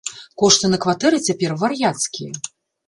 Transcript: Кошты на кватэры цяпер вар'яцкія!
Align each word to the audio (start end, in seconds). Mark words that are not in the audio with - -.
Кошты 0.43 0.71
на 0.71 0.79
кватэры 0.85 1.21
цяпер 1.29 1.51
вар'яцкія! 1.67 2.31